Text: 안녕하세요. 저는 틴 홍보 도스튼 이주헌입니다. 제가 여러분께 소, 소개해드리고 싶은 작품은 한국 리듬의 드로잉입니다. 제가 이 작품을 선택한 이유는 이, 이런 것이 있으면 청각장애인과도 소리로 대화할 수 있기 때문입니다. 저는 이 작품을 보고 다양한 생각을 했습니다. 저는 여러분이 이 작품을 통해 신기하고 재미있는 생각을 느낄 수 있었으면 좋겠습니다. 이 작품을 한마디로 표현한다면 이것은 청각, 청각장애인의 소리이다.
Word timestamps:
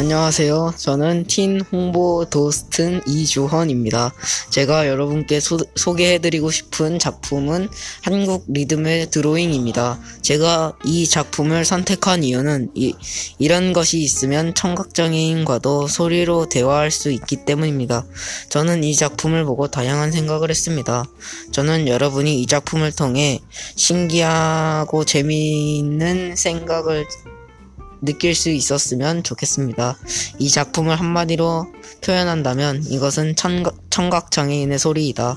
안녕하세요. 0.00 0.74
저는 0.76 1.24
틴 1.24 1.60
홍보 1.60 2.24
도스튼 2.30 3.00
이주헌입니다. 3.04 4.14
제가 4.48 4.86
여러분께 4.86 5.40
소, 5.40 5.58
소개해드리고 5.74 6.52
싶은 6.52 7.00
작품은 7.00 7.68
한국 8.02 8.44
리듬의 8.46 9.10
드로잉입니다. 9.10 9.98
제가 10.22 10.74
이 10.84 11.04
작품을 11.08 11.64
선택한 11.64 12.22
이유는 12.22 12.70
이, 12.76 12.94
이런 13.40 13.72
것이 13.72 13.98
있으면 13.98 14.54
청각장애인과도 14.54 15.88
소리로 15.88 16.48
대화할 16.48 16.92
수 16.92 17.10
있기 17.10 17.44
때문입니다. 17.44 18.06
저는 18.50 18.84
이 18.84 18.94
작품을 18.94 19.44
보고 19.44 19.66
다양한 19.66 20.12
생각을 20.12 20.48
했습니다. 20.48 21.06
저는 21.50 21.88
여러분이 21.88 22.40
이 22.40 22.46
작품을 22.46 22.92
통해 22.92 23.40
신기하고 23.74 25.04
재미있는 25.04 26.36
생각을 26.36 27.04
느낄 28.02 28.34
수 28.34 28.50
있었으면 28.50 29.22
좋겠습니다. 29.22 29.96
이 30.38 30.48
작품을 30.48 30.98
한마디로 30.98 31.72
표현한다면 32.02 32.84
이것은 32.88 33.36
청각, 33.36 33.76
청각장애인의 33.90 34.78
소리이다. 34.78 35.36